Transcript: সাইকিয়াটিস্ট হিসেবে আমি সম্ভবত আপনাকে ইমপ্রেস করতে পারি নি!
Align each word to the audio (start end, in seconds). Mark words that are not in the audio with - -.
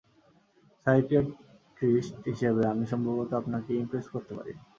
সাইকিয়াটিস্ট 0.85 2.13
হিসেবে 2.27 2.61
আমি 2.67 2.85
সম্ভবত 2.91 3.29
আপনাকে 3.33 3.71
ইমপ্রেস 3.75 4.05
করতে 4.13 4.33
পারি 4.37 4.51
নি! 4.53 4.61